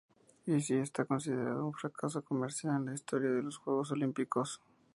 [0.47, 4.59] Izzy está considerado un fracaso comercial en la historia de los Juegos Olímpicos.